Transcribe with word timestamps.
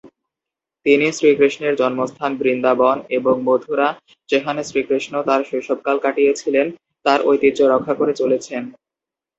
তিনি 0.85 1.07
শ্রীকৃষ্ণের 1.11 1.73
জন্মস্থান 1.75 2.31
বৃন্দাবন 2.37 2.97
এবং 3.09 3.35
মথুরা, 3.43 3.87
যেখানে 4.29 4.61
শ্রীকৃষ্ণ 4.63 5.13
তাঁর 5.27 5.41
শৈশবকাল 5.43 5.97
কাটিয়েছিলেন, 5.99 6.67
তার 7.05 7.19
ঐতিহ্য 7.25 7.59
রক্ষা 7.65 7.93
করে 7.93 8.13
চলেছেন। 8.13 8.63